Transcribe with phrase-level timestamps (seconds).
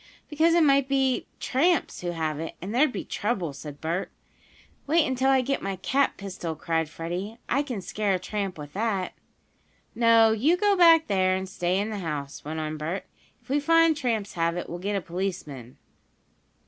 [0.31, 4.11] "Because it might be tramps who have it, and there'd be trouble," said Bert.
[4.87, 7.37] "Wait until I get my cap pistol!" cried Freddie.
[7.47, 9.13] "I can scare a tramp with that."
[9.93, 13.05] "No, you go back there, and stay in the house," went on Bert.
[13.43, 15.77] "If we find tramps have it, we'll get a policeman."